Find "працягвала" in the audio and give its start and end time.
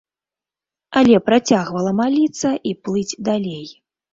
1.27-1.91